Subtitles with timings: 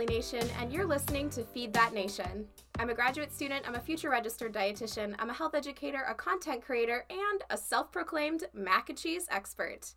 [0.00, 2.46] Natalie Nation, and you're listening to Feed That Nation.
[2.78, 6.62] I'm a graduate student, I'm a future registered dietitian, I'm a health educator, a content
[6.62, 9.92] creator, and a self proclaimed mac and cheese expert.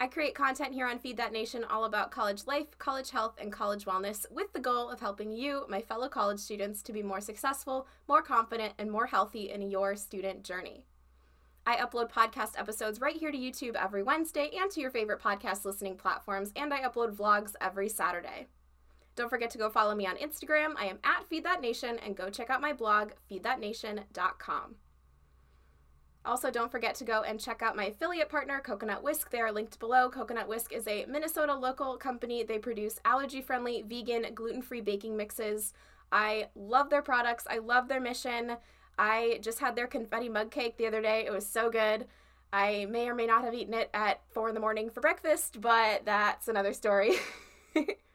[0.00, 3.52] I create content here on Feed That Nation all about college life, college health, and
[3.52, 7.20] college wellness with the goal of helping you, my fellow college students, to be more
[7.20, 10.86] successful, more confident, and more healthy in your student journey.
[11.66, 15.66] I upload podcast episodes right here to YouTube every Wednesday and to your favorite podcast
[15.66, 18.46] listening platforms, and I upload vlogs every Saturday.
[19.14, 20.74] Don't forget to go follow me on Instagram.
[20.76, 24.76] I am at Feed That Nation, and go check out my blog, feedthatnation.com.
[26.24, 29.30] Also, don't forget to go and check out my affiliate partner, Coconut Whisk.
[29.30, 30.08] They are linked below.
[30.08, 32.44] Coconut Whisk is a Minnesota local company.
[32.44, 35.72] They produce allergy friendly, vegan, gluten free baking mixes.
[36.12, 38.56] I love their products, I love their mission.
[38.98, 41.24] I just had their confetti mug cake the other day.
[41.26, 42.06] It was so good.
[42.52, 45.60] I may or may not have eaten it at four in the morning for breakfast,
[45.60, 47.14] but that's another story.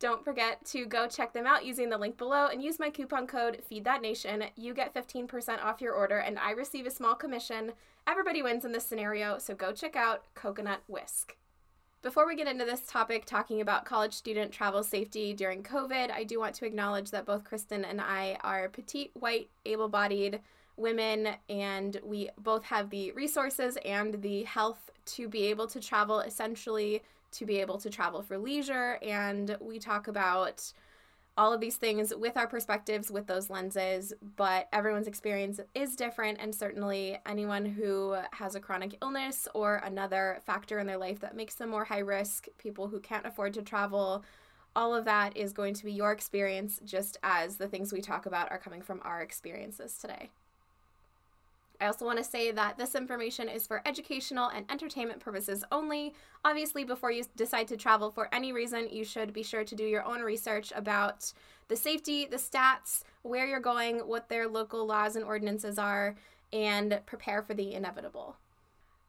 [0.00, 3.26] Don't forget to go check them out using the link below and use my coupon
[3.26, 4.48] code FeedThatNation.
[4.54, 7.72] You get 15% off your order and I receive a small commission.
[8.06, 11.36] Everybody wins in this scenario, so go check out Coconut Whisk.
[12.00, 16.22] Before we get into this topic, talking about college student travel safety during COVID, I
[16.22, 20.40] do want to acknowledge that both Kristen and I are petite, white, able bodied
[20.76, 26.20] women, and we both have the resources and the health to be able to travel
[26.20, 28.98] essentially to be able to travel for leisure.
[29.02, 30.72] And we talk about
[31.36, 36.38] all of these things with our perspectives, with those lenses, but everyone's experience is different.
[36.40, 41.36] And certainly, anyone who has a chronic illness or another factor in their life that
[41.36, 44.24] makes them more high risk, people who can't afford to travel,
[44.74, 48.26] all of that is going to be your experience, just as the things we talk
[48.26, 50.30] about are coming from our experiences today.
[51.80, 56.12] I also want to say that this information is for educational and entertainment purposes only.
[56.44, 59.84] Obviously, before you decide to travel for any reason, you should be sure to do
[59.84, 61.32] your own research about
[61.68, 66.16] the safety, the stats, where you're going, what their local laws and ordinances are,
[66.52, 68.36] and prepare for the inevitable.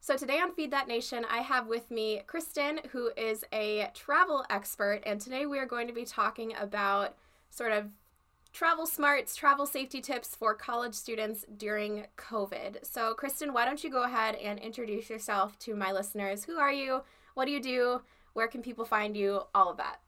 [0.02, 4.46] So, today on Feed That Nation, I have with me Kristen, who is a travel
[4.50, 7.16] expert, and today we are going to be talking about
[7.50, 7.88] sort of
[8.52, 12.86] travel smarts, travel safety tips for college students during COVID.
[12.86, 16.44] So, Kristen, why don't you go ahead and introduce yourself to my listeners?
[16.44, 17.02] Who are you?
[17.36, 18.02] What do you do?
[18.34, 19.42] Where can people find you?
[19.54, 20.00] All of that.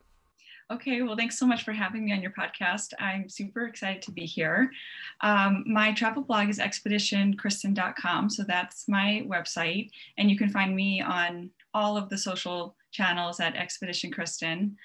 [0.72, 2.94] Okay, well, thanks so much for having me on your podcast.
[2.98, 4.72] I'm super excited to be here.
[5.20, 11.02] Um, my travel blog is expeditionkristen.com, so that's my website, and you can find me
[11.02, 14.78] on all of the social channels at Expedition Kristen.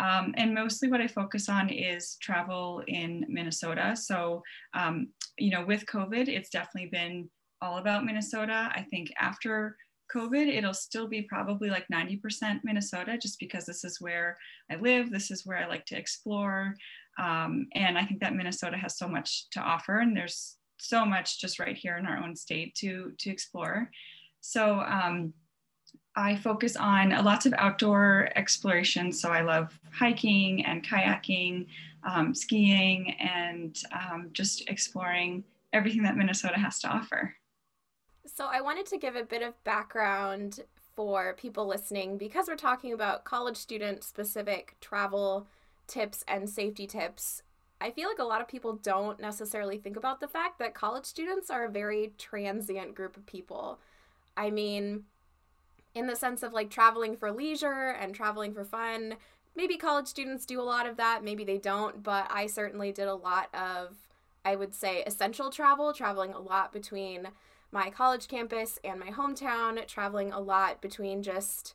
[0.00, 3.94] Um, and mostly what I focus on is travel in Minnesota.
[3.94, 7.28] So, um, you know, with COVID, it's definitely been
[7.60, 8.72] all about Minnesota.
[8.74, 9.76] I think after
[10.14, 14.38] COVID, it'll still be probably like 90% Minnesota, just because this is where
[14.70, 16.74] I live, this is where I like to explore.
[17.18, 21.38] Um, and I think that Minnesota has so much to offer, and there's so much
[21.38, 23.90] just right here in our own state to, to explore.
[24.40, 25.34] So, um,
[26.16, 29.12] I focus on lots of outdoor exploration.
[29.12, 31.66] So I love hiking and kayaking,
[32.04, 37.34] um, skiing, and um, just exploring everything that Minnesota has to offer.
[38.26, 40.60] So I wanted to give a bit of background
[40.94, 45.46] for people listening because we're talking about college student specific travel
[45.86, 47.42] tips and safety tips.
[47.80, 51.06] I feel like a lot of people don't necessarily think about the fact that college
[51.06, 53.80] students are a very transient group of people.
[54.36, 55.04] I mean,
[55.94, 59.16] in the sense of like traveling for leisure and traveling for fun.
[59.56, 63.08] Maybe college students do a lot of that, maybe they don't, but I certainly did
[63.08, 63.96] a lot of,
[64.44, 67.28] I would say, essential travel, traveling a lot between
[67.72, 71.74] my college campus and my hometown, traveling a lot between just,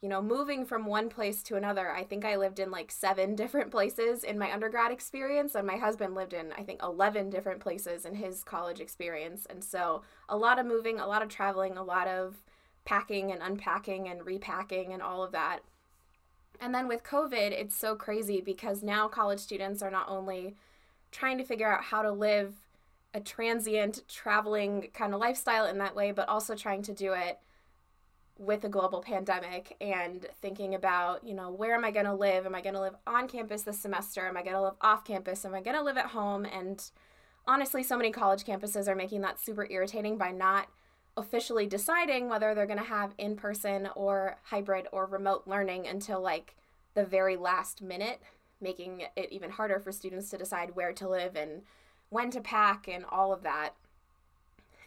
[0.00, 1.90] you know, moving from one place to another.
[1.90, 5.76] I think I lived in like seven different places in my undergrad experience, and my
[5.76, 9.46] husband lived in, I think, 11 different places in his college experience.
[9.48, 12.42] And so a lot of moving, a lot of traveling, a lot of
[12.84, 15.60] packing and unpacking and repacking and all of that.
[16.60, 20.54] And then with COVID, it's so crazy because now college students are not only
[21.10, 22.54] trying to figure out how to live
[23.14, 27.38] a transient traveling kind of lifestyle in that way, but also trying to do it
[28.38, 32.46] with a global pandemic and thinking about, you know, where am I going to live?
[32.46, 34.26] Am I going to live on campus this semester?
[34.26, 35.44] Am I going to live off campus?
[35.44, 36.44] Am I going to live at home?
[36.44, 36.82] And
[37.46, 40.68] honestly, so many college campuses are making that super irritating by not
[41.16, 46.20] officially deciding whether they're going to have in person or hybrid or remote learning until
[46.20, 46.56] like
[46.94, 48.22] the very last minute,
[48.60, 51.62] making it even harder for students to decide where to live and
[52.10, 53.74] when to pack and all of that.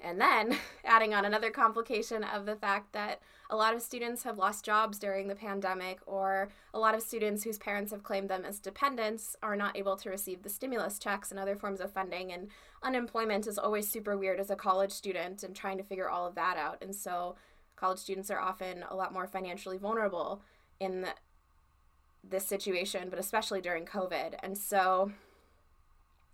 [0.05, 4.37] And then adding on another complication of the fact that a lot of students have
[4.37, 8.45] lost jobs during the pandemic, or a lot of students whose parents have claimed them
[8.45, 12.31] as dependents are not able to receive the stimulus checks and other forms of funding.
[12.31, 12.49] And
[12.83, 16.35] unemployment is always super weird as a college student and trying to figure all of
[16.35, 16.77] that out.
[16.81, 17.35] And so
[17.75, 20.41] college students are often a lot more financially vulnerable
[20.79, 21.13] in the,
[22.23, 24.35] this situation, but especially during COVID.
[24.41, 25.11] And so,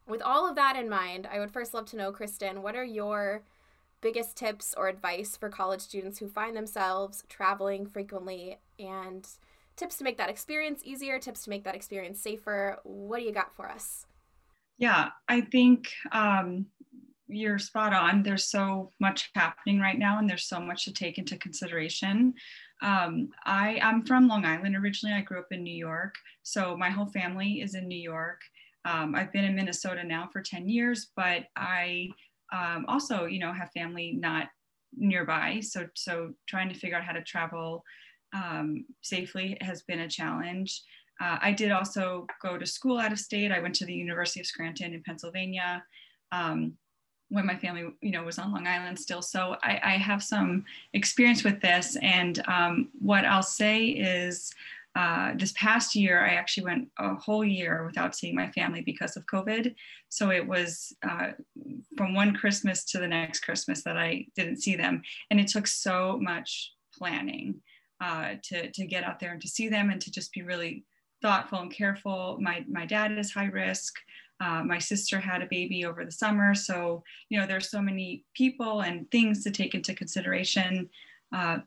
[0.08, 2.84] with all of that in mind, I would first love to know, Kristen, what are
[2.84, 3.44] your
[4.02, 9.28] biggest tips or advice for college students who find themselves traveling frequently and
[9.76, 12.80] tips to make that experience easier, tips to make that experience safer?
[12.84, 14.06] What do you got for us?
[14.78, 16.66] Yeah, I think um,
[17.28, 18.24] you're spot on.
[18.24, 22.34] There's so much happening right now, and there's so much to take into consideration.
[22.82, 25.16] Um, I am from Long Island originally.
[25.16, 28.42] I grew up in New York, so my whole family is in New York.
[28.86, 32.10] Um, I've been in Minnesota now for 10 years, but I
[32.52, 34.50] um, also, you know, have family not
[34.96, 35.60] nearby.
[35.62, 37.84] So, so trying to figure out how to travel
[38.34, 40.84] um, safely has been a challenge.
[41.22, 43.52] Uh, I did also go to school out of state.
[43.52, 45.84] I went to the University of Scranton in Pennsylvania
[46.32, 46.74] um,
[47.30, 49.22] when my family, you know, was on Long Island still.
[49.22, 51.96] So I, I have some experience with this.
[52.02, 54.54] And um, what I'll say is,
[54.96, 59.16] uh, this past year, I actually went a whole year without seeing my family because
[59.16, 59.74] of COVID.
[60.10, 61.32] So it was uh,
[61.96, 65.02] from one Christmas to the next Christmas that I didn't see them.
[65.30, 67.62] And it took so much planning
[68.02, 70.84] uh, to, to get out there and to see them and to just be really
[71.22, 72.38] thoughtful and careful.
[72.42, 73.96] My, my dad is high risk.
[74.42, 76.54] Uh, my sister had a baby over the summer.
[76.54, 80.90] So, you know, there's so many people and things to take into consideration.
[81.34, 81.60] Uh,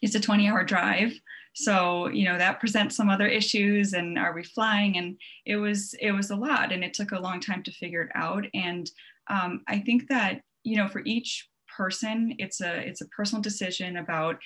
[0.00, 1.12] it's a 20 hour drive
[1.54, 4.98] so you know that presents some other issues and are we flying?
[4.98, 5.16] And
[5.46, 8.10] it was it was a lot and it took a long time to figure it
[8.14, 8.44] out.
[8.54, 8.90] And
[9.30, 13.96] um, i think that you know for each person it's a it's a personal decision
[13.96, 14.36] about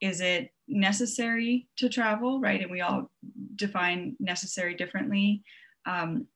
[0.00, 2.60] is it necessary to travel right?
[2.62, 3.10] And we all
[3.56, 5.42] define necessary differently.
[5.86, 6.26] Um,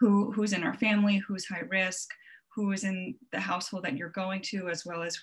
[0.00, 2.10] who who's in our family who's high risk
[2.54, 5.18] who is in the household that you're going to as well as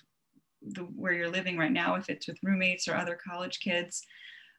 [0.62, 4.06] the, where you're living right now if it's with roommates or other college kids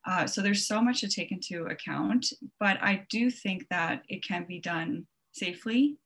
[0.07, 4.23] uh, so there's so much to take into account, but I do think that it
[4.23, 5.97] can be done safely.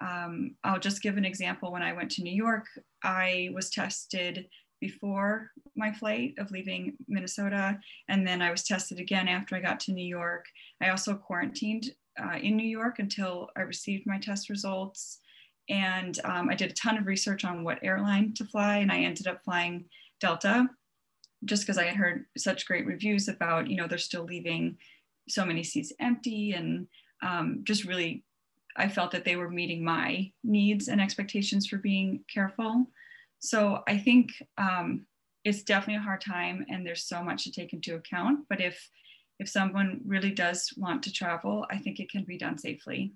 [0.00, 1.72] Um, I'll just give an example.
[1.72, 2.66] When I went to New York,
[3.02, 4.46] I was tested
[4.80, 9.80] before my flight of leaving Minnesota, and then I was tested again after I got
[9.80, 10.46] to New York.
[10.80, 11.90] I also quarantined
[12.22, 15.18] uh, in New York until I received my test results.
[15.68, 19.00] And um, I did a ton of research on what airline to fly, and I
[19.00, 19.84] ended up flying
[20.20, 20.68] Delta
[21.44, 24.76] just because I had heard such great reviews about, you know, they're still leaving
[25.28, 26.86] so many seats empty and
[27.22, 28.24] um, just really,
[28.76, 32.86] I felt that they were meeting my needs and expectations for being careful.
[33.38, 35.06] So I think um,
[35.44, 38.40] it's definitely a hard time and there's so much to take into account.
[38.48, 38.90] But if
[39.38, 43.14] if someone really does want to travel, I think it can be done safely.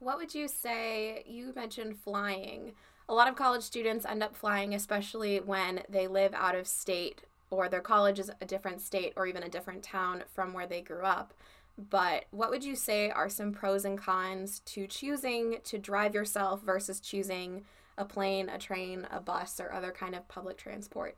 [0.00, 1.24] What would you say?
[1.26, 2.74] You mentioned flying
[3.08, 7.22] a lot of college students end up flying, especially when they live out of state
[7.50, 10.80] or their college is a different state or even a different town from where they
[10.80, 11.34] grew up.
[11.76, 16.62] But what would you say are some pros and cons to choosing to drive yourself
[16.62, 17.64] versus choosing
[17.98, 21.16] a plane, a train, a bus, or other kind of public transport?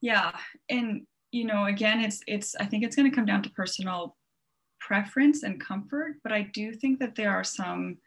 [0.00, 0.32] Yeah,
[0.68, 4.16] and you know, again, it's it's I think it's going to come down to personal
[4.80, 7.98] preference and comfort, but I do think that there are some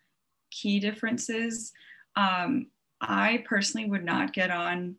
[0.51, 1.71] key differences.
[2.15, 2.67] Um,
[3.01, 4.95] I personally would not get on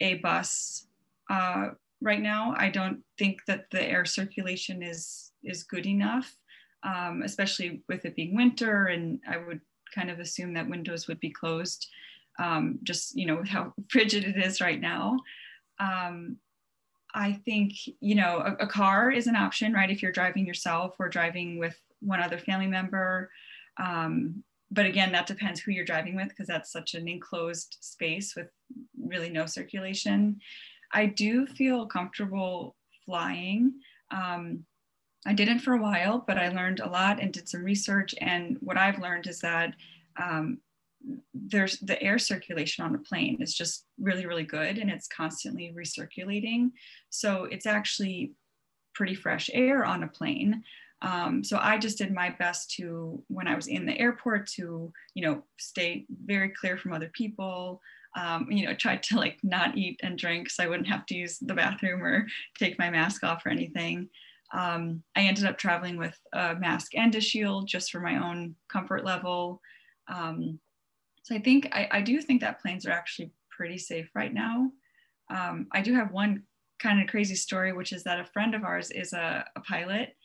[0.00, 0.86] a bus
[1.28, 1.70] uh,
[2.00, 2.54] right now.
[2.56, 6.36] I don't think that the air circulation is is good enough,
[6.84, 8.86] um, especially with it being winter.
[8.86, 9.60] And I would
[9.92, 11.88] kind of assume that windows would be closed,
[12.38, 15.18] um, just you know with how frigid it is right now.
[15.80, 16.36] Um,
[17.14, 19.90] I think you know a, a, car is an option, right?
[19.90, 23.30] If you're driving yourself or driving with one other family member.
[23.78, 28.34] Um, but again, that depends who you're driving with because that's such an enclosed space
[28.34, 28.48] with
[28.98, 30.40] really no circulation.
[30.92, 32.74] I do feel comfortable
[33.04, 33.74] flying.
[34.10, 34.64] Um,
[35.26, 38.14] I didn't for a while, but I learned a lot and did some research.
[38.20, 39.74] And what I've learned is that
[40.20, 40.58] um,
[41.34, 45.74] there's the air circulation on a plane is just really, really good and it's constantly
[45.76, 46.70] recirculating.
[47.10, 48.32] So it's actually
[48.94, 50.62] pretty fresh air on a plane.
[51.02, 54.92] Um, so I just did my best to, when I was in the airport, to
[55.14, 57.80] you know stay very clear from other people.
[58.16, 61.14] Um, you know, tried to like not eat and drink so I wouldn't have to
[61.14, 62.26] use the bathroom or
[62.58, 64.08] take my mask off or anything.
[64.52, 68.54] Um, I ended up traveling with a mask and a shield just for my own
[68.68, 69.60] comfort level.
[70.08, 70.60] Um,
[71.22, 74.70] so I think I, I do think that planes are actually pretty safe right now.
[75.30, 76.42] Um, I do have one
[76.80, 80.16] kind of crazy story, which is that a friend of ours is a, a pilot,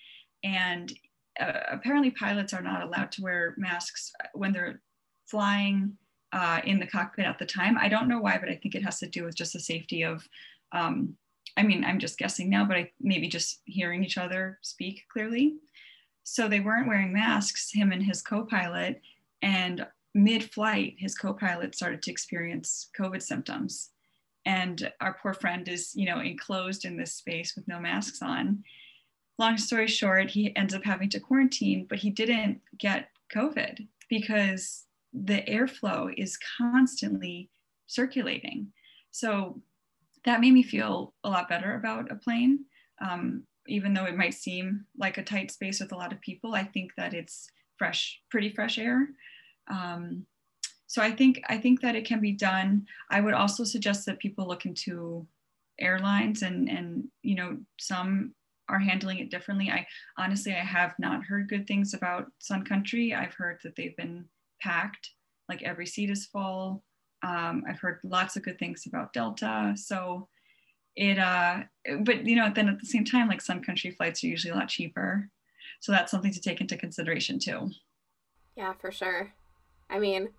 [0.43, 0.93] and
[1.39, 4.81] uh, apparently pilots are not allowed to wear masks when they're
[5.25, 5.97] flying
[6.33, 7.77] uh, in the cockpit at the time.
[7.77, 10.03] I don't know why, but I think it has to do with just the safety
[10.03, 10.27] of.
[10.71, 11.15] Um,
[11.55, 15.55] I mean, I'm just guessing now, but I, maybe just hearing each other speak clearly.
[16.23, 19.01] So they weren't wearing masks, him and his co-pilot,
[19.41, 23.91] and mid-flight, his co-pilot started to experience COVID symptoms.
[24.45, 28.63] And our poor friend is, you know, enclosed in this space with no masks on.
[29.37, 34.85] Long story short, he ends up having to quarantine, but he didn't get COVID because
[35.13, 37.49] the airflow is constantly
[37.87, 38.71] circulating.
[39.11, 39.61] So
[40.25, 42.65] that made me feel a lot better about a plane.
[42.99, 46.55] Um, even though it might seem like a tight space with a lot of people,
[46.55, 49.09] I think that it's fresh, pretty fresh air.
[49.69, 50.25] Um,
[50.87, 52.87] so I think I think that it can be done.
[53.11, 55.27] I would also suggest that people look into
[55.79, 58.33] airlines and and you know some
[58.69, 59.69] are handling it differently.
[59.69, 59.85] I
[60.17, 63.13] honestly I have not heard good things about Sun Country.
[63.13, 64.25] I've heard that they've been
[64.61, 65.11] packed,
[65.49, 66.83] like every seat is full.
[67.23, 69.73] Um, I've heard lots of good things about Delta.
[69.75, 70.27] So
[70.95, 71.59] it uh
[72.01, 74.55] but you know then at the same time like Sun Country flights are usually a
[74.55, 75.29] lot cheaper.
[75.79, 77.69] So that's something to take into consideration too.
[78.55, 79.31] Yeah, for sure.
[79.89, 80.29] I mean,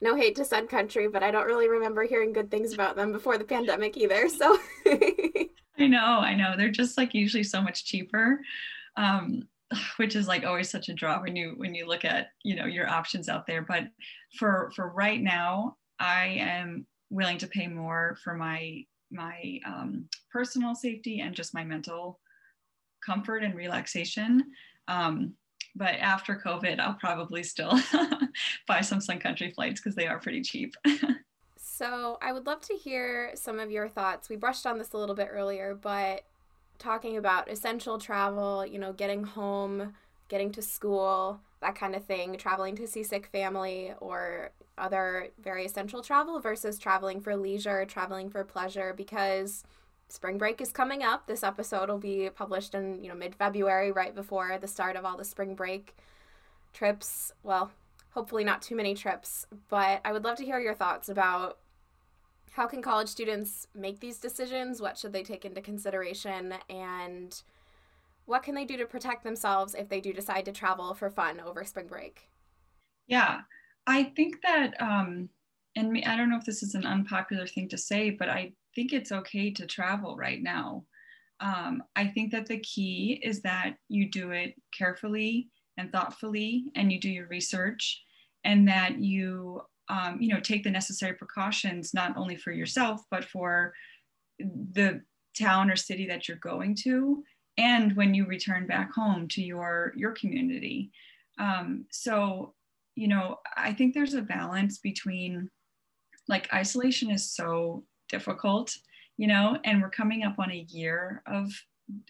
[0.00, 3.12] no hate to Sun Country, but I don't really remember hearing good things about them
[3.12, 4.28] before the pandemic either.
[4.28, 4.58] So
[5.78, 6.54] I know, I know.
[6.56, 8.40] They're just like usually so much cheaper.
[8.96, 9.48] Um,
[9.96, 12.66] which is like always such a draw when you when you look at you know
[12.66, 13.84] your options out there but
[14.38, 20.74] for for right now i am willing to pay more for my my um, personal
[20.74, 22.18] safety and just my mental
[23.04, 24.42] comfort and relaxation
[24.88, 25.34] um,
[25.76, 27.78] but after COVID, I'll probably still
[28.66, 30.74] buy some Sun Country flights because they are pretty cheap.
[31.78, 34.28] so I would love to hear some of your thoughts.
[34.28, 36.24] We brushed on this a little bit earlier, but
[36.80, 39.94] talking about essential travel, you know, getting home,
[40.26, 45.64] getting to school, that kind of thing, traveling to see sick family or other very
[45.64, 49.62] essential travel versus traveling for leisure, traveling for pleasure, because
[50.08, 51.28] spring break is coming up.
[51.28, 55.16] This episode will be published in, you know, mid-February right before the start of all
[55.16, 55.96] the spring break
[56.72, 57.32] trips.
[57.44, 57.70] Well,
[58.10, 61.58] hopefully not too many trips, but I would love to hear your thoughts about
[62.52, 64.80] how can college students make these decisions?
[64.80, 67.40] What should they take into consideration and
[68.26, 71.40] what can they do to protect themselves if they do decide to travel for fun
[71.40, 72.28] over spring break?
[73.06, 73.40] Yeah,
[73.86, 75.28] I think that um
[75.76, 78.92] and I don't know if this is an unpopular thing to say, but I think
[78.92, 80.84] it's okay to travel right now.
[81.40, 86.90] Um, I think that the key is that you do it carefully and thoughtfully, and
[86.92, 88.02] you do your research,
[88.44, 93.24] and that you, um, you know, take the necessary precautions not only for yourself but
[93.24, 93.72] for
[94.38, 95.00] the
[95.38, 97.22] town or city that you're going to,
[97.56, 100.90] and when you return back home to your your community.
[101.38, 102.54] Um, so,
[102.96, 105.50] you know, I think there's a balance between
[106.26, 108.76] like isolation is so difficult
[109.18, 111.50] you know and we're coming up on a year of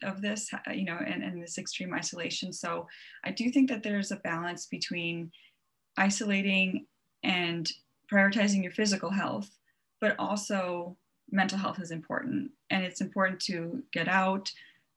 [0.02, 2.86] of this you know and, and this extreme isolation so
[3.24, 5.30] i do think that there's a balance between
[5.96, 6.86] isolating
[7.22, 7.70] and
[8.12, 9.50] prioritizing your physical health
[10.00, 10.96] but also
[11.30, 12.50] mental health is important.
[12.70, 14.50] And it's important to get out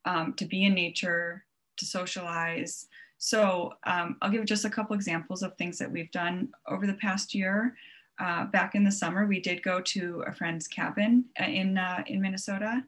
[0.06, 1.44] um, to be in nature
[1.78, 2.88] to socialize.
[3.18, 6.96] So um, i'll give just a couple examples of things that we've done over the
[6.96, 7.76] past year.
[8.20, 12.04] Uh, back in the summer, we did go to a friend's cabin uh, in uh,
[12.06, 12.84] in Minnesota,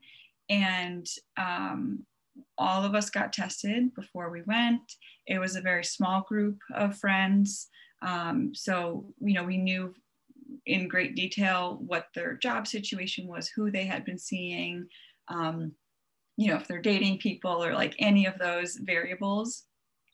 [0.49, 2.05] and um,
[2.59, 4.97] all of us got tested before we went.
[5.25, 7.69] It was a very small group of friends,
[8.03, 9.93] um, so you know we knew
[10.65, 14.87] in great detail what their job situation was, who they had been seeing,
[15.27, 15.71] um,
[16.37, 19.63] you know if they're dating people or like any of those variables.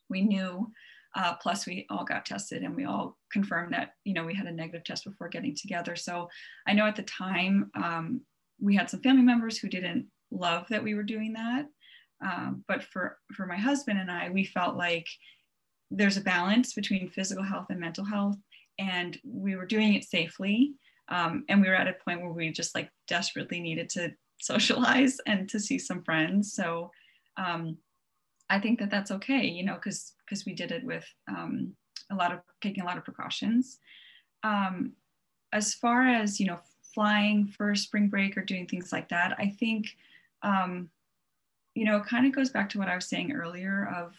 [0.08, 0.72] We knew
[1.14, 4.46] uh, plus, we all got tested and we all confirmed that, you know, we had
[4.46, 5.96] a negative test before getting together.
[5.96, 6.28] So
[6.66, 8.20] I know at the time um,
[8.60, 11.66] we had some family members who didn't love that we were doing that.
[12.24, 15.06] Um, but for, for my husband and I, we felt like
[15.90, 18.36] there's a balance between physical health and mental health.
[18.78, 20.72] And we were doing it safely.
[21.08, 25.18] Um, and we were at a point where we just like desperately needed to socialize
[25.26, 26.54] and to see some friends.
[26.54, 26.90] So
[27.36, 27.76] um,
[28.48, 31.74] I think that that's okay, you know, because because we did it with um,
[32.10, 33.78] a lot of taking a lot of precautions.
[34.42, 34.92] Um,
[35.52, 36.60] as far as you know,
[36.94, 39.96] flying for spring break or doing things like that, I think
[40.42, 40.88] um,
[41.74, 44.14] you know, it kind of goes back to what I was saying earlier of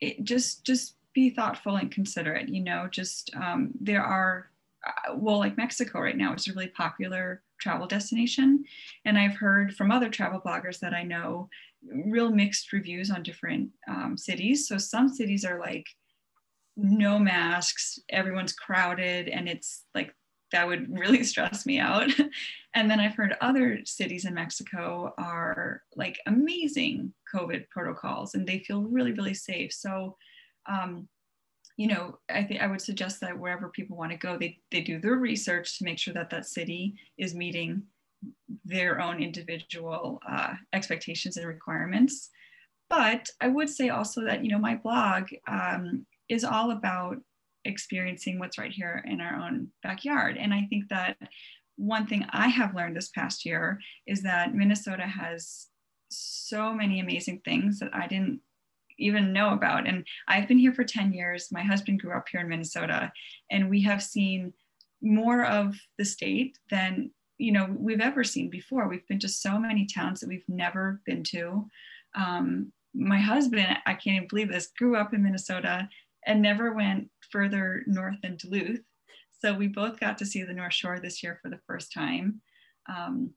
[0.00, 2.48] it just just be thoughtful and considerate.
[2.48, 4.50] You know, just um, there are
[4.86, 8.64] uh, well, like Mexico right now is a really popular travel destination.
[9.04, 11.48] And I've heard from other travel bloggers that I know
[11.82, 14.66] real mixed reviews on different um, cities.
[14.66, 15.86] So some cities are like
[16.76, 20.14] no masks, everyone's crowded, and it's like
[20.52, 22.10] that would really stress me out.
[22.74, 28.60] and then I've heard other cities in Mexico are like amazing COVID protocols and they
[28.60, 29.72] feel really, really safe.
[29.72, 30.16] So,
[30.66, 31.08] um,
[31.76, 34.82] you know, I think I would suggest that wherever people want to go, they, they
[34.82, 37.82] do their research to make sure that that city is meeting
[38.64, 42.28] their own individual uh, expectations and requirements.
[42.90, 47.16] But I would say also that, you know, my blog um, is all about
[47.64, 50.36] experiencing what's right here in our own backyard.
[50.36, 51.16] And I think that
[51.76, 55.68] one thing I have learned this past year is that Minnesota has
[56.10, 58.40] so many amazing things that I didn't
[58.98, 59.88] even know about.
[59.88, 61.48] And I've been here for 10 years.
[61.50, 63.10] My husband grew up here in Minnesota,
[63.50, 64.52] and we have seen
[65.02, 68.86] more of the state than you know we've ever seen before.
[68.88, 71.66] We've been to so many towns that we've never been to.
[72.14, 75.88] Um, my husband, I can't even believe this, grew up in Minnesota
[76.26, 78.80] and never went further north than Duluth.
[79.40, 82.42] So we both got to see the North Shore this year for the first time.
[82.88, 83.32] Um,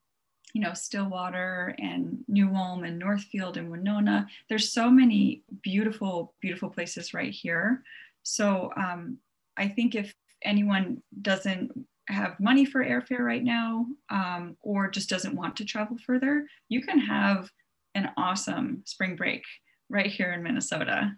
[0.53, 4.27] you know, Stillwater and New Ulm and Northfield and Winona.
[4.49, 7.83] There's so many beautiful, beautiful places right here.
[8.21, 9.17] So um,
[9.57, 11.71] I think if anyone doesn't
[12.07, 16.81] have money for airfare right now um, or just doesn't want to travel further, you
[16.81, 17.49] can have
[17.95, 19.43] an awesome spring break
[19.89, 21.15] right here in Minnesota.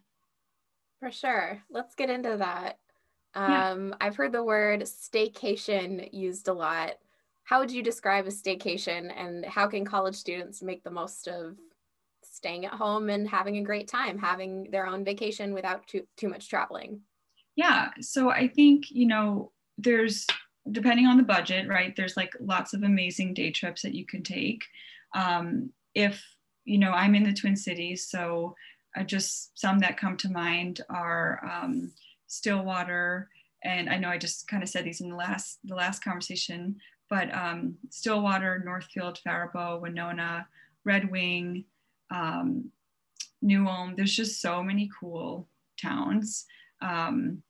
[0.99, 1.61] For sure.
[1.69, 2.79] Let's get into that.
[3.33, 3.95] Um, yeah.
[3.99, 6.95] I've heard the word staycation used a lot.
[7.45, 11.55] How would you describe a staycation and how can college students make the most of
[12.23, 16.27] staying at home and having a great time, having their own vacation without too, too
[16.27, 17.01] much traveling?
[17.55, 17.89] Yeah.
[18.01, 20.25] So I think, you know, there's,
[20.71, 24.23] depending on the budget, right, there's like lots of amazing day trips that you can
[24.23, 24.63] take.
[25.13, 26.21] Um, if,
[26.65, 28.55] you know, I'm in the Twin Cities, so
[28.97, 31.91] uh, just some that come to mind are um,
[32.27, 33.29] Stillwater,
[33.63, 36.77] and I know I just kind of said these in the last the last conversation,
[37.09, 40.47] but um, Stillwater, Northfield, Faribault, Winona,
[40.83, 41.65] Red Wing,
[42.11, 42.71] um,
[43.41, 43.95] New Ulm.
[43.95, 45.47] There's just so many cool
[45.81, 46.45] towns.
[46.81, 47.41] Um,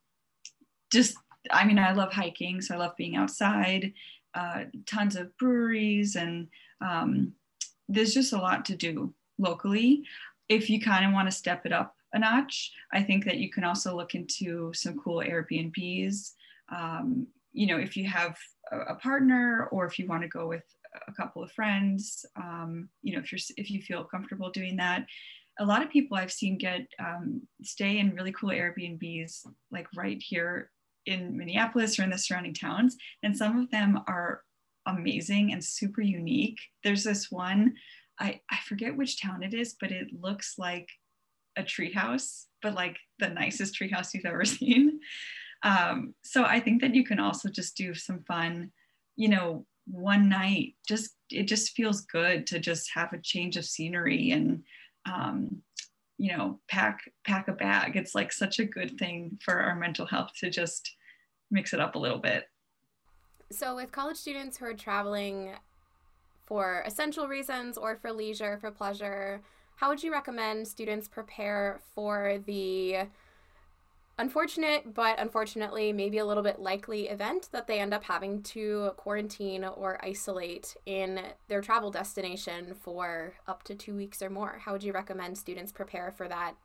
[0.91, 1.17] just,
[1.51, 3.93] I mean, I love hiking, so I love being outside.
[4.33, 6.47] Uh, tons of breweries, and
[6.81, 7.33] um,
[7.87, 10.03] there's just a lot to do locally
[10.49, 13.49] if you kind of want to step it up a notch, I think that you
[13.49, 16.31] can also look into some cool Airbnbs.
[16.73, 18.37] Um, you know, if you have
[18.71, 20.63] a, partner or if you want to go with
[21.07, 25.05] a couple of friends, um, you know, if you're if you feel comfortable doing that.
[25.59, 30.21] A lot of people I've seen get um, stay in really cool Airbnbs, like right
[30.21, 30.69] here
[31.05, 34.41] in Minneapolis or in the surrounding towns, and some of them are
[34.85, 36.59] amazing and super unique.
[36.83, 37.75] There's this one
[38.19, 40.89] I, I forget which town it is, but it looks like
[41.57, 44.99] a treehouse, but like the nicest treehouse you've ever seen.
[45.63, 48.71] Um, so I think that you can also just do some fun,
[49.15, 50.75] you know, one night.
[50.87, 54.63] Just it just feels good to just have a change of scenery and
[55.11, 55.61] um,
[56.17, 57.95] you know pack pack a bag.
[57.95, 60.95] It's like such a good thing for our mental health to just
[61.51, 62.45] mix it up a little bit.
[63.51, 65.51] So with college students who are traveling
[66.45, 69.41] for essential reasons or for leisure, for pleasure,
[69.75, 73.07] how would you recommend students prepare for the
[74.17, 78.91] unfortunate, but unfortunately, maybe a little bit likely event that they end up having to
[78.97, 84.59] quarantine or isolate in their travel destination for up to two weeks or more?
[84.63, 86.55] How would you recommend students prepare for that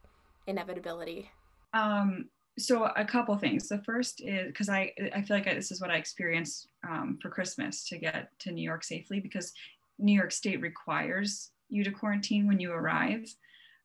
[0.46, 1.30] inevitability?
[1.72, 3.68] Um, so a couple things.
[3.68, 7.30] The first is because I I feel like this is what I experienced um, for
[7.30, 9.52] Christmas to get to New York safely because
[9.98, 13.24] New York State requires you to quarantine when you arrive.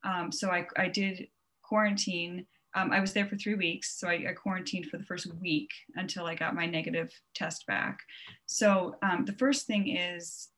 [0.04, 1.28] Um, so I, I did
[1.62, 2.46] quarantine.
[2.76, 5.70] Um, I was there for three weeks, so I, I, quarantined for the first week
[5.94, 8.00] until I got my negative test back.
[8.44, 10.48] So um, the first thing is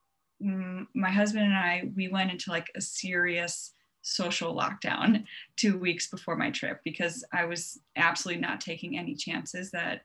[0.44, 5.24] mm, my husband and I we went into like a serious social lockdown
[5.56, 10.02] two weeks before my trip because I was absolutely not taking any chances that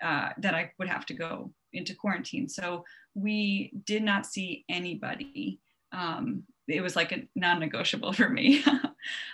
[0.00, 2.48] uh, that I would have to go into quarantine.
[2.48, 5.58] So we did not see anybody.
[5.90, 8.62] Um, it was like a non-negotiable for me.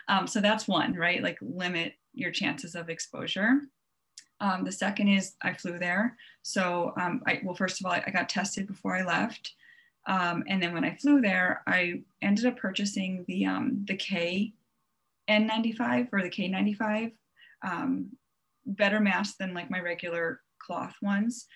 [0.08, 1.22] Um, so that's one, right?
[1.22, 3.60] Like limit your chances of exposure.
[4.40, 6.16] Um, the second is I flew there.
[6.42, 9.54] So um, I, well, first of all, I, I got tested before I left.
[10.06, 14.52] Um, and then when I flew there, I ended up purchasing the um, the K
[15.30, 17.12] N95 or the K95,
[17.62, 18.10] um,
[18.66, 21.46] better mask than like my regular cloth ones.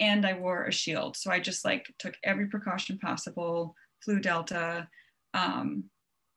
[0.00, 1.16] and I wore a shield.
[1.16, 4.88] So I just like took every precaution possible, flew Delta.
[5.32, 5.84] Um,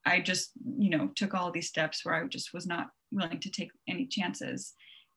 [0.06, 3.50] I just, you know, took all these steps where I just was not willing to
[3.50, 4.74] take any chances.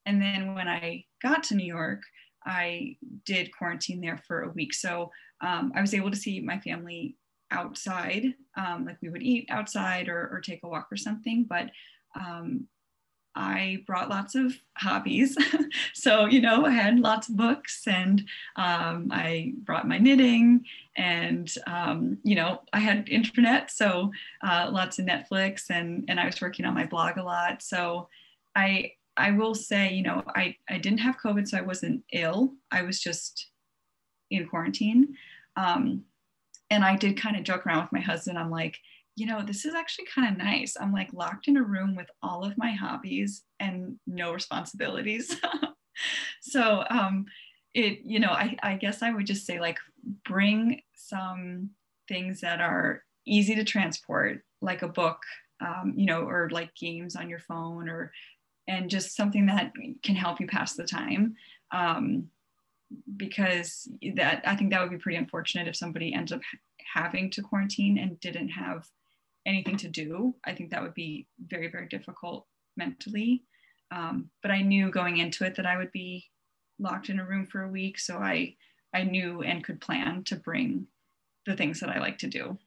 [0.06, 2.02] And then when I got to New York,
[2.46, 2.96] I
[3.26, 4.72] did quarantine there for a week.
[4.72, 5.10] So
[5.42, 7.16] um, I was able to see my family
[7.50, 8.24] outside,
[8.56, 11.46] um, like we would eat outside or, or, take a walk or something.
[11.48, 11.70] But
[12.18, 12.66] um,
[13.38, 15.36] I brought lots of hobbies.
[15.94, 20.64] so, you know, I had lots of books and um, I brought my knitting
[20.96, 23.70] and, um, you know, I had internet.
[23.70, 24.10] So
[24.42, 27.62] uh, lots of Netflix and, and I was working on my blog a lot.
[27.62, 28.08] So
[28.56, 32.54] I, I will say, you know, I, I didn't have COVID, so I wasn't ill.
[32.72, 33.50] I was just
[34.30, 35.16] in quarantine.
[35.56, 36.02] Um,
[36.70, 38.36] and I did kind of joke around with my husband.
[38.36, 38.78] I'm like,
[39.18, 40.76] you know, this is actually kind of nice.
[40.80, 45.34] I'm like locked in a room with all of my hobbies and no responsibilities.
[46.40, 47.26] so um,
[47.74, 49.78] it, you know, I, I guess I would just say like
[50.24, 51.70] bring some
[52.06, 55.18] things that are easy to transport, like a book,
[55.60, 58.12] um, you know, or like games on your phone or,
[58.68, 59.72] and just something that
[60.04, 61.34] can help you pass the time.
[61.72, 62.28] Um,
[63.16, 66.40] because that I think that would be pretty unfortunate if somebody ends up
[66.94, 68.86] having to quarantine and didn't have
[69.48, 70.34] anything to do.
[70.44, 73.44] I think that would be very, very difficult mentally.
[73.90, 76.26] Um, but I knew going into it that I would be
[76.78, 77.98] locked in a room for a week.
[77.98, 78.54] So I,
[78.94, 80.86] I knew and could plan to bring
[81.46, 82.58] the things that I like to do.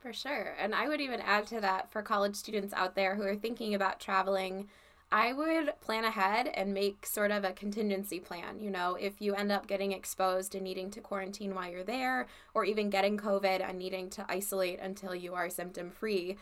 [0.00, 0.54] For sure.
[0.58, 3.74] And I would even add to that for college students out there who are thinking
[3.74, 4.68] about traveling
[5.12, 8.58] I would plan ahead and make sort of a contingency plan.
[8.58, 12.26] You know, if you end up getting exposed and needing to quarantine while you're there,
[12.54, 16.36] or even getting COVID and needing to isolate until you are symptom free,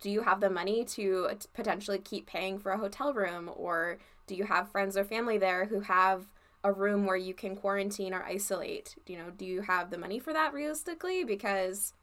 [0.00, 3.50] do you have the money to potentially keep paying for a hotel room?
[3.54, 6.26] Or do you have friends or family there who have
[6.62, 8.96] a room where you can quarantine or isolate?
[9.06, 11.24] You know, do you have the money for that realistically?
[11.24, 11.94] Because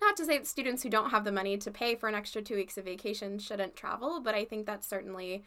[0.00, 2.42] not to say that students who don't have the money to pay for an extra
[2.42, 5.44] two weeks of vacation shouldn't travel, but I think that's certainly,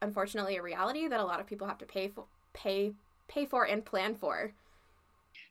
[0.00, 2.92] unfortunately, a reality that a lot of people have to pay for, pay
[3.28, 4.52] pay for and plan for.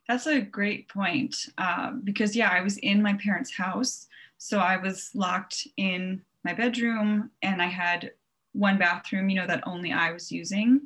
[0.08, 4.78] That's a great point um, because yeah, I was in my parents' house, so I
[4.78, 8.12] was locked in my bedroom, and I had
[8.54, 10.82] one bathroom, you know, that only I was using.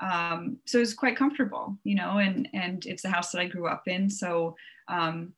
[0.00, 3.46] Um, so it was quite comfortable, you know, and and it's the house that I
[3.46, 4.56] grew up in, so
[4.86, 5.32] um,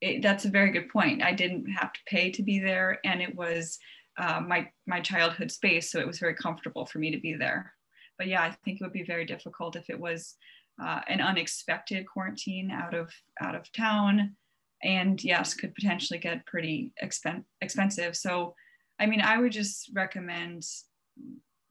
[0.00, 1.22] it, that's a very good point.
[1.22, 3.78] I didn't have to pay to be there, and it was
[4.18, 7.72] uh, my my childhood space, so it was very comfortable for me to be there.
[8.18, 10.36] But yeah, I think it would be very difficult if it was
[10.82, 13.10] uh, an unexpected quarantine out of
[13.40, 14.36] out of town,
[14.82, 18.16] and yes, could potentially get pretty expen- expensive.
[18.16, 18.54] So,
[18.98, 20.64] I mean, I would just recommend,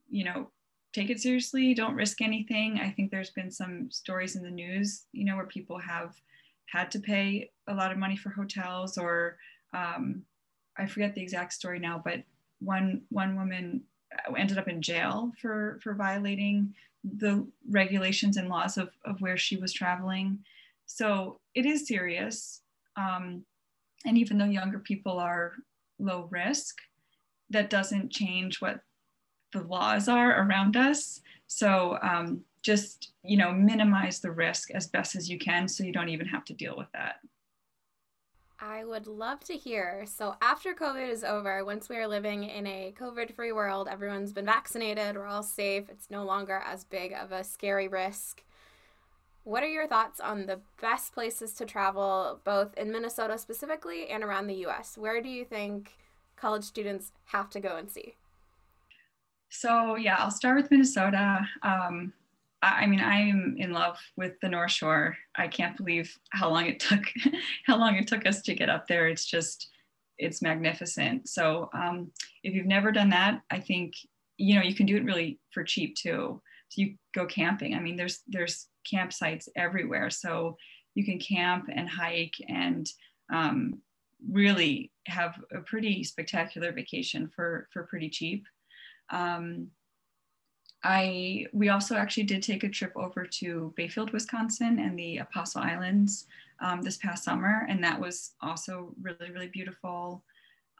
[0.08, 0.50] you know,
[0.92, 1.74] take it seriously.
[1.74, 2.80] Don't risk anything.
[2.80, 6.14] I think there's been some stories in the news, you know, where people have
[6.70, 9.36] had to pay a lot of money for hotels or
[9.72, 10.22] um,
[10.76, 12.22] I forget the exact story now, but
[12.60, 13.82] one one woman
[14.36, 19.56] ended up in jail for for violating the regulations and laws of, of where she
[19.56, 20.38] was traveling.
[20.86, 22.60] So it is serious.
[22.96, 23.44] Um,
[24.04, 25.52] and even though younger people are
[25.98, 26.76] low risk,
[27.50, 28.80] that doesn't change what
[29.52, 31.20] the laws are around us.
[31.46, 35.92] So um, just you know minimize the risk as best as you can so you
[35.92, 37.16] don't even have to deal with that
[38.62, 40.04] I would love to hear.
[40.06, 44.34] So, after COVID is over, once we are living in a COVID free world, everyone's
[44.34, 48.44] been vaccinated, we're all safe, it's no longer as big of a scary risk.
[49.44, 54.22] What are your thoughts on the best places to travel, both in Minnesota specifically and
[54.22, 54.98] around the US?
[54.98, 55.92] Where do you think
[56.36, 58.16] college students have to go and see?
[59.48, 61.48] So, yeah, I'll start with Minnesota.
[61.62, 62.12] Um,
[62.62, 65.16] I mean, I'm in love with the North Shore.
[65.34, 67.02] I can't believe how long it took,
[67.66, 69.08] how long it took us to get up there.
[69.08, 69.68] It's just,
[70.18, 71.28] it's magnificent.
[71.28, 72.12] So um,
[72.44, 73.94] if you've never done that, I think
[74.36, 76.40] you know you can do it really for cheap too.
[76.68, 77.74] So you go camping.
[77.74, 80.56] I mean, there's there's campsites everywhere, so
[80.94, 82.88] you can camp and hike and
[83.32, 83.80] um,
[84.30, 88.46] really have a pretty spectacular vacation for for pretty cheap.
[89.10, 89.68] Um,
[90.82, 95.62] I we also actually did take a trip over to Bayfield, Wisconsin, and the Apostle
[95.62, 96.26] Islands
[96.60, 100.24] um, this past summer, and that was also really really beautiful.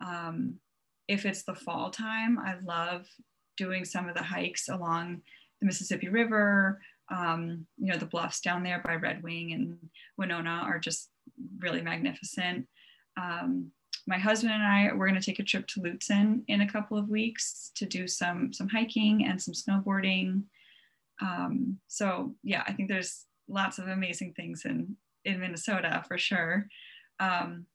[0.01, 0.55] Um,
[1.09, 3.07] if it's the fall time, I love
[3.57, 5.21] doing some of the hikes along
[5.61, 6.81] the Mississippi River.
[7.11, 9.77] Um, you know, the bluffs down there by Red Wing and
[10.17, 11.11] Winona are just
[11.59, 12.67] really magnificent.
[13.17, 13.73] Um,
[14.07, 16.99] my husband and I we're going to take a trip to Lutsen in a couple
[16.99, 20.45] of weeks to do some some hiking and some snowboarding.
[21.21, 26.67] Um, so yeah, I think there's lots of amazing things in in Minnesota for sure.
[27.19, 27.67] Um,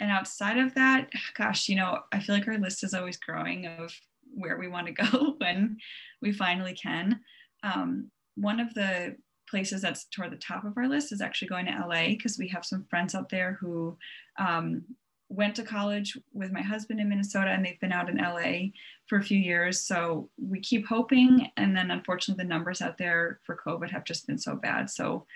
[0.00, 3.66] and outside of that, gosh, you know, I feel like our list is always growing
[3.66, 3.92] of
[4.34, 5.76] where we want to go when
[6.22, 7.20] we finally can.
[7.62, 9.16] Um, one of the
[9.48, 12.48] places that's toward the top of our list is actually going to LA because we
[12.48, 13.96] have some friends out there who
[14.38, 14.84] um,
[15.28, 18.70] went to college with my husband in Minnesota and they've been out in LA
[19.06, 19.80] for a few years.
[19.80, 21.50] So we keep hoping.
[21.56, 24.88] And then unfortunately, the numbers out there for COVID have just been so bad.
[24.88, 25.26] So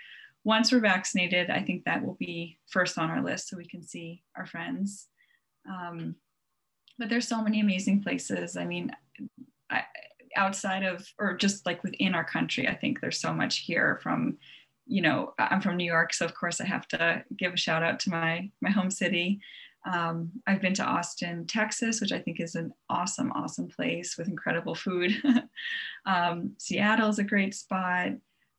[0.43, 3.83] once we're vaccinated, I think that will be first on our list so we can
[3.83, 5.07] see our friends.
[5.69, 6.15] Um,
[6.97, 8.57] but there's so many amazing places.
[8.57, 8.91] I mean,
[9.69, 9.83] I,
[10.35, 14.37] outside of, or just like within our country, I think there's so much here from,
[14.85, 17.83] you know, I'm from New York, so of course I have to give a shout
[17.83, 19.39] out to my my home city.
[19.85, 24.29] Um, I've been to Austin, Texas, which I think is an awesome, awesome place with
[24.29, 25.11] incredible food.
[26.05, 28.11] um, Seattle is a great spot.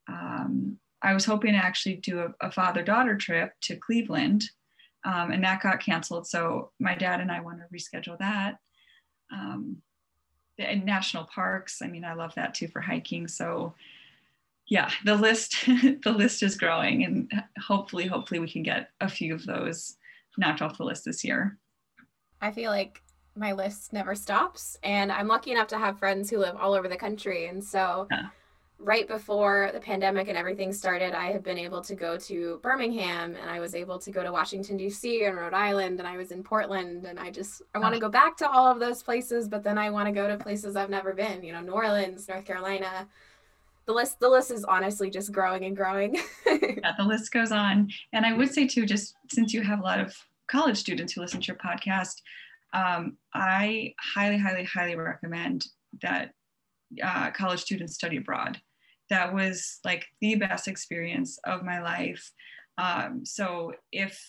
[0.06, 4.44] Um, I was hoping to actually do a, a father daughter trip to Cleveland,
[5.04, 6.26] um, and that got canceled.
[6.26, 8.58] So my dad and I want to reschedule that.
[9.32, 9.78] Um,
[10.58, 13.28] and national parks, I mean, I love that too for hiking.
[13.28, 13.74] So
[14.66, 19.34] yeah, the list the list is growing, and hopefully, hopefully, we can get a few
[19.34, 19.96] of those
[20.38, 21.58] knocked off the list this year.
[22.40, 23.02] I feel like
[23.36, 26.88] my list never stops, and I'm lucky enough to have friends who live all over
[26.88, 27.46] the country.
[27.46, 28.28] And so, yeah.
[28.78, 33.34] right before the pandemic and everything started, I have been able to go to Birmingham,
[33.40, 35.24] and I was able to go to Washington D.C.
[35.24, 38.08] and Rhode Island, and I was in Portland, and I just I want to go
[38.08, 40.90] back to all of those places, but then I want to go to places I've
[40.90, 41.42] never been.
[41.42, 43.08] You know, New Orleans, North Carolina
[43.86, 46.16] the list the list is honestly just growing and growing.
[46.46, 47.90] Yeah the list goes on.
[48.12, 50.14] And i would say too just since you have a lot of
[50.48, 52.16] college students who listen to your podcast
[52.74, 55.66] um, i highly highly highly recommend
[56.02, 56.32] that
[57.02, 58.60] uh, college students study abroad.
[59.10, 62.30] That was like the best experience of my life.
[62.78, 64.20] Um, so if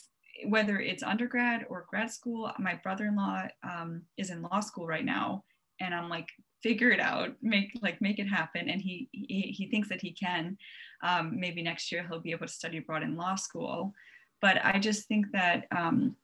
[0.48, 5.44] whether it's undergrad or grad school my brother-in-law um, is in law school right now.
[5.80, 6.30] And i'm like
[6.64, 10.12] figure it out make like make it happen and he he, he thinks that he
[10.12, 10.58] can.
[11.04, 13.94] Um, maybe next year he'll be able to study abroad in law school.
[14.42, 16.16] But i just think that um,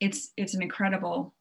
[0.00, 1.34] it's it's an incredible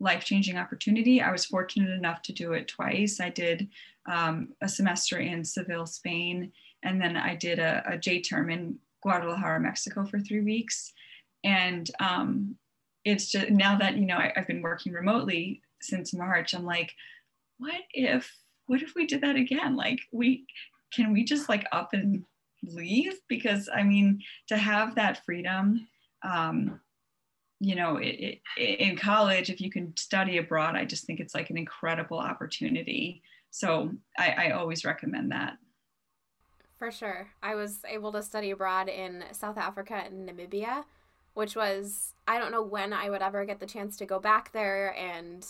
[0.00, 1.20] life-changing opportunity.
[1.20, 3.20] I was fortunate enough to do it twice.
[3.20, 3.68] I did
[4.10, 6.52] um, a semester in seville spain
[6.82, 10.92] and then i did a, a j term in guadalajara mexico for three weeks.
[11.44, 12.56] And um,
[13.04, 16.92] it's just now that you know I, i've been working remotely since march i'm like
[17.58, 18.32] what if
[18.66, 19.76] what if we did that again?
[19.76, 20.46] Like we
[20.92, 22.24] can we just like up and
[22.62, 23.14] leave?
[23.28, 25.86] Because i mean to have that freedom
[26.22, 26.80] um,
[27.60, 31.34] you know it, it, in college if you can study abroad i just think it's
[31.34, 33.22] like an incredible opportunity.
[33.50, 35.58] So I, I always recommend that.
[36.78, 37.28] For sure.
[37.42, 40.84] I was able to study abroad in south africa and namibia
[41.34, 44.52] which was i don't know when i would ever get the chance to go back
[44.52, 45.46] there and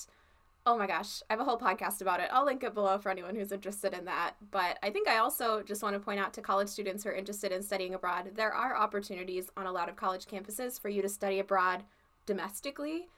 [0.65, 2.29] Oh my gosh, I have a whole podcast about it.
[2.33, 4.35] I'll link it below for anyone who's interested in that.
[4.53, 7.15] But I think I also just want to point out to college students who are
[7.15, 11.03] interested in studying abroad, there are opportunities on a lot of college campuses for you
[11.03, 11.83] to study abroad
[12.27, 13.09] domestically.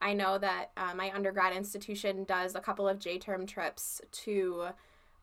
[0.00, 4.68] I know that uh, my undergrad institution does a couple of J term trips to,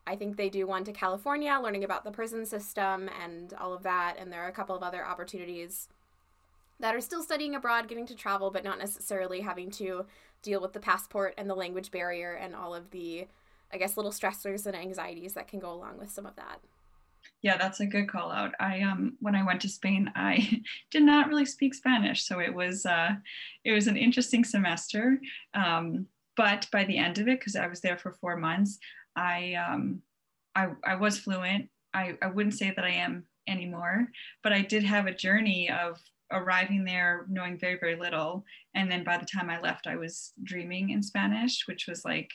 [0.06, 3.82] I think they do one to California, learning about the prison system and all of
[3.82, 4.16] that.
[4.20, 5.88] And there are a couple of other opportunities
[6.80, 10.06] that are still studying abroad, getting to travel, but not necessarily having to
[10.42, 13.26] deal with the passport and the language barrier and all of the,
[13.72, 16.60] I guess, little stressors and anxieties that can go along with some of that.
[17.40, 18.52] Yeah, that's a good call out.
[18.58, 22.52] I um when I went to Spain, I did not really speak Spanish, so it
[22.52, 23.14] was uh,
[23.64, 25.20] it was an interesting semester.
[25.54, 26.06] Um,
[26.36, 28.78] but by the end of it, because I was there for four months,
[29.16, 30.02] I um,
[30.54, 31.68] I, I was fluent.
[31.94, 34.08] I, I wouldn't say that I am anymore,
[34.42, 36.00] but I did have a journey of
[36.32, 38.44] arriving there knowing very very little.
[38.74, 42.30] And then by the time i left i was dreaming in spanish which was like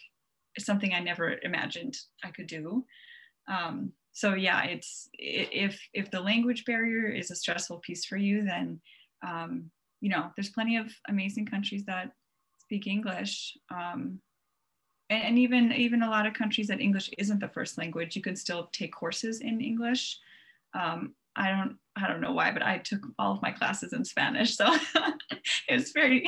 [0.60, 2.86] something i never imagined i could do.
[3.48, 8.44] Um, so yeah it's if if the language barrier is a stressful piece for you
[8.44, 8.82] then
[9.26, 9.70] um,
[10.02, 12.12] you know there's plenty of amazing countries that
[12.60, 13.58] speak english.
[13.72, 14.20] Um,
[15.10, 18.22] and, and, even even a lot of countries that english isn't the first language you
[18.22, 20.20] can still take courses in english.
[20.74, 24.06] Um, I don't I don't know why, but I took all of my classes in
[24.06, 24.66] Spanish, so
[25.68, 26.28] it was very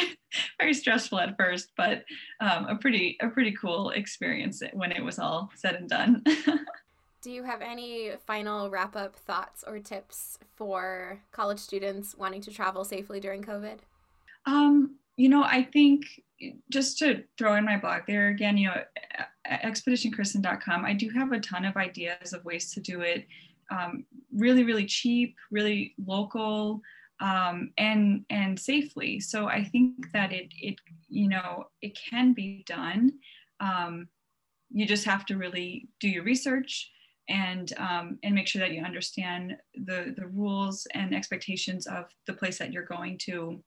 [0.60, 2.04] very stressful at first, but
[2.40, 6.24] um, a pretty a pretty cool experience when it was all said and done.
[7.22, 12.52] Do you have any final wrap up thoughts or tips for college students wanting to
[12.52, 13.80] travel safely during COVID?
[14.46, 16.06] Um, you know, I think
[16.70, 18.84] just to throw in my blog there again, you know,
[19.52, 23.26] expeditionkristen.com, I do have a ton of ideas of ways to do it
[23.72, 26.82] um, really, really cheap, really local,
[27.20, 29.20] um, and and safely.
[29.20, 30.76] So I think that it it
[31.10, 33.14] you know it can be done.
[33.60, 34.08] Um,
[34.72, 36.92] you just have to really do your research
[37.28, 42.34] and um, and make sure that you understand the the rules and expectations of the
[42.34, 43.62] place that you're going to,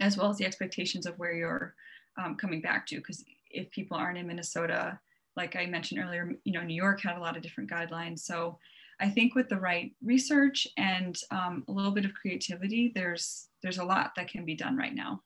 [0.00, 1.74] as well as the expectations of where you're
[2.22, 2.96] um, coming back to.
[2.96, 4.98] Because if people aren't in Minnesota,
[5.36, 8.20] like I mentioned earlier, you know New York had a lot of different guidelines.
[8.20, 8.58] So
[9.00, 13.78] I think with the right research and um, a little bit of creativity, there's there's
[13.78, 15.22] a lot that can be done right now.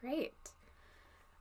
[0.00, 0.34] Great.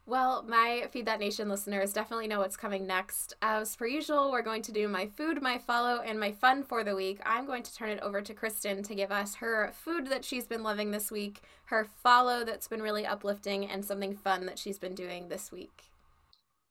[0.05, 3.35] Well, my Feed That Nation listeners definitely know what's coming next.
[3.41, 6.83] As per usual, we're going to do my food, my follow, and my fun for
[6.83, 7.21] the week.
[7.25, 10.45] I'm going to turn it over to Kristen to give us her food that she's
[10.45, 14.77] been loving this week, her follow that's been really uplifting, and something fun that she's
[14.77, 15.83] been doing this week.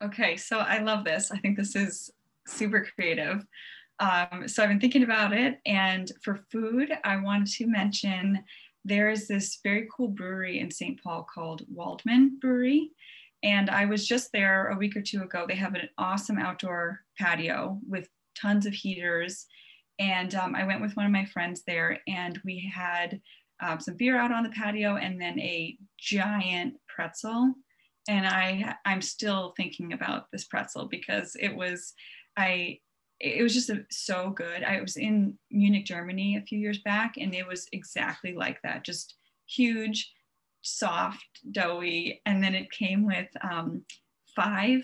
[0.04, 1.30] Okay, so I love this.
[1.30, 2.10] I think this is
[2.46, 3.46] super creative.
[4.02, 5.60] Um, so I've been thinking about it.
[5.64, 8.42] And for food, I wanted to mention
[8.84, 11.00] there is this very cool brewery in St.
[11.00, 12.90] Paul called Waldmann Brewery.
[13.44, 15.46] And I was just there a week or two ago.
[15.46, 18.08] They have an awesome outdoor patio with
[18.40, 19.46] tons of heaters.
[20.00, 23.20] And um, I went with one of my friends there, and we had
[23.60, 27.54] um, some beer out on the patio and then a giant pretzel.
[28.08, 31.94] And I, I'm still thinking about this pretzel because it was,
[32.36, 32.80] I
[33.22, 34.64] it was just a, so good.
[34.64, 38.84] I was in Munich, Germany a few years back, and it was exactly like that
[38.84, 39.14] just
[39.46, 40.12] huge,
[40.62, 42.20] soft, doughy.
[42.26, 43.84] And then it came with um,
[44.34, 44.82] five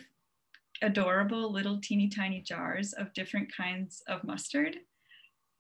[0.81, 4.77] adorable little teeny tiny jars of different kinds of mustard.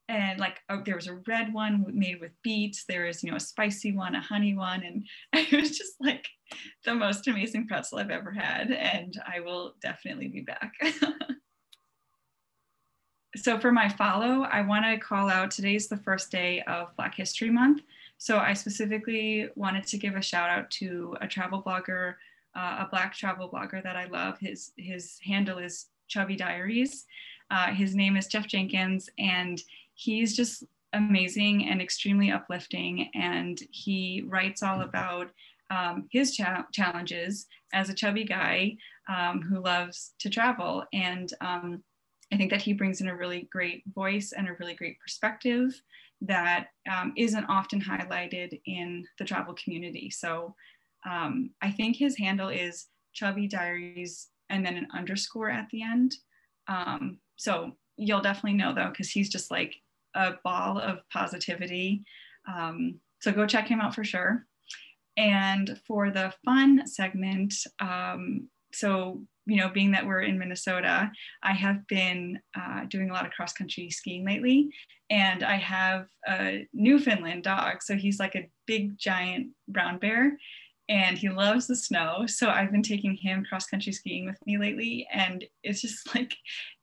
[0.09, 2.85] And like oh, there was a red one made with beets.
[2.89, 6.27] There was, you know, a spicy one, a honey one, and it was just like
[6.85, 8.71] the most amazing pretzel I've ever had.
[8.71, 10.73] And I will definitely be back.
[13.37, 17.15] so for my follow, I want to call out today's the first day of Black
[17.15, 17.83] History Month.
[18.17, 22.15] So I specifically wanted to give a shout out to a travel blogger,
[22.57, 24.39] uh, a Black travel blogger that I love.
[24.39, 27.05] His his handle is Chubby Diaries.
[27.51, 29.63] Uh, his name is Jeff Jenkins, and
[29.95, 33.11] he's just amazing and extremely uplifting.
[33.15, 35.31] And he writes all about
[35.71, 38.77] um, his cha- challenges as a chubby guy
[39.09, 41.83] um, who loves to travel and um,
[42.33, 45.81] I think that he brings in a really great voice and a really great perspective
[46.21, 50.11] that um, not often highlighted in the travel community.
[50.11, 50.55] So
[51.09, 56.17] um, I think his handle is Chubby Diaries and then an underscore at the end.
[56.67, 59.75] Um, so you'll definitely know though, because he's just like
[60.15, 62.05] a ball of positivity.
[62.47, 64.45] Um, so go check him out for sure.
[65.17, 71.11] And for the fun segment, um, so you know, being that we're in Minnesota,
[71.43, 74.71] I have been uh, doing a lot of cross country skiing lately.
[75.11, 77.83] And I have a Newfoundland dog.
[77.83, 80.37] So he's like a big, giant brown bear
[80.91, 82.25] and he loves the snow.
[82.27, 85.09] So I've been taking him cross country skiing with me lately.
[85.11, 86.37] And it's just like,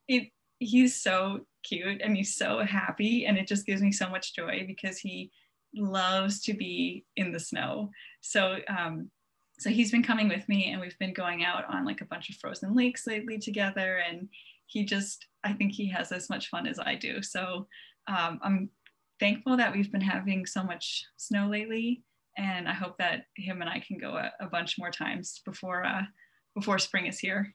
[0.08, 3.28] it, he's so cute and he's so happy.
[3.28, 5.30] And it just gives me so much joy because he
[5.76, 7.92] loves to be in the snow.
[8.22, 9.12] So um,
[9.58, 12.30] so he's been coming with me and we've been going out on like a bunch
[12.30, 14.28] of frozen lakes lately together and
[14.68, 17.68] he just i think he has as much fun as i do so
[18.08, 18.70] um, i'm
[19.20, 22.04] thankful that we've been having so much snow lately
[22.38, 25.86] and i hope that him and i can go a, a bunch more times before
[25.86, 26.04] uh,
[26.56, 27.54] before spring is here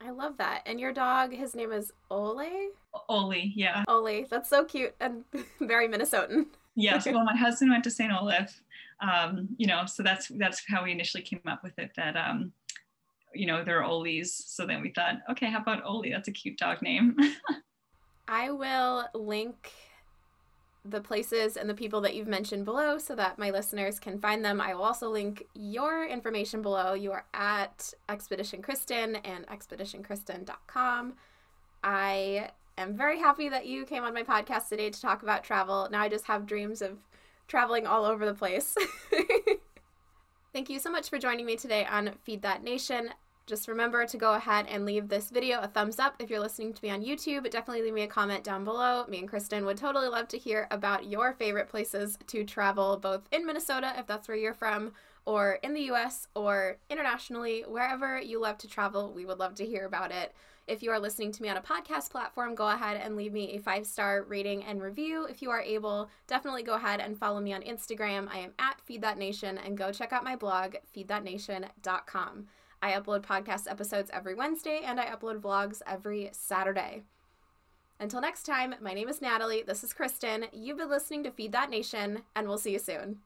[0.00, 0.62] I love that.
[0.66, 2.68] And your dog, his name is Ole?
[3.08, 3.84] Ole, yeah.
[3.88, 4.26] Ole.
[4.28, 5.24] That's so cute and
[5.60, 6.46] very Minnesotan.
[6.76, 7.06] Yes.
[7.06, 8.12] Well, my husband went to St.
[8.12, 8.60] Olaf
[9.00, 11.90] um, you know, so that's that's how we initially came up with it.
[11.96, 12.52] That um,
[13.34, 14.32] you know, they're Oles.
[14.32, 16.10] So then we thought, okay, how about Ole?
[16.10, 17.16] That's a cute dog name.
[18.28, 19.72] I will link
[20.86, 24.44] the places and the people that you've mentioned below so that my listeners can find
[24.44, 24.60] them.
[24.60, 26.92] I will also link your information below.
[26.94, 31.14] You are at Expedition Kristen and expeditionkristen.com.
[31.82, 35.88] I am very happy that you came on my podcast today to talk about travel.
[35.90, 36.98] Now I just have dreams of
[37.48, 38.74] traveling all over the place.
[40.52, 43.10] Thank you so much for joining me today on Feed That Nation.
[43.46, 46.72] Just remember to go ahead and leave this video a thumbs up if you're listening
[46.72, 47.50] to me on YouTube.
[47.50, 49.04] Definitely leave me a comment down below.
[49.06, 53.28] Me and Kristen would totally love to hear about your favorite places to travel, both
[53.32, 54.92] in Minnesota, if that's where you're from,
[55.26, 59.12] or in the US, or internationally, wherever you love to travel.
[59.12, 60.34] We would love to hear about it.
[60.66, 63.52] If you are listening to me on a podcast platform, go ahead and leave me
[63.52, 65.26] a five star rating and review.
[65.26, 68.28] If you are able, definitely go ahead and follow me on Instagram.
[68.32, 72.46] I am at Feed That Nation and go check out my blog, feedthatnation.com.
[72.80, 77.02] I upload podcast episodes every Wednesday and I upload vlogs every Saturday.
[78.00, 79.64] Until next time, my name is Natalie.
[79.66, 80.46] This is Kristen.
[80.52, 83.20] You've been listening to Feed That Nation, and we'll see you soon.